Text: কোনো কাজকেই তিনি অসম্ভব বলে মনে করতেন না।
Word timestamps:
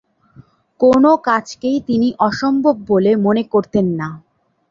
কোনো 0.79 1.11
কাজকেই 1.27 1.77
তিনি 1.87 2.07
অসম্ভব 2.27 2.75
বলে 2.89 3.11
মনে 3.25 3.43
করতেন 3.53 3.85
না। 3.99 4.07